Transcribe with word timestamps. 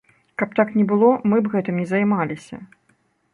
Каб 0.39 0.55
так 0.59 0.71
не 0.77 0.85
было, 0.91 1.09
мы 1.33 1.37
б 1.43 1.51
гэтым 1.57 1.75
не 1.81 1.85
займаліся. 1.93 2.61